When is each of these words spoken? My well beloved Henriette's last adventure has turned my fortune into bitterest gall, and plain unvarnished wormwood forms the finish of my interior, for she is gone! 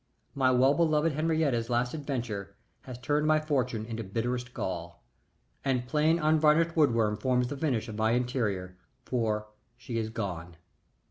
My 0.33 0.49
well 0.49 0.73
beloved 0.73 1.11
Henriette's 1.11 1.69
last 1.69 1.93
adventure 1.93 2.55
has 2.85 2.97
turned 2.97 3.27
my 3.27 3.39
fortune 3.39 3.85
into 3.85 4.03
bitterest 4.03 4.51
gall, 4.51 5.03
and 5.63 5.87
plain 5.87 6.17
unvarnished 6.17 6.75
wormwood 6.75 7.21
forms 7.21 7.49
the 7.49 7.55
finish 7.55 7.87
of 7.87 7.99
my 7.99 8.13
interior, 8.13 8.79
for 9.05 9.49
she 9.77 9.99
is 9.99 10.09
gone! 10.09 10.55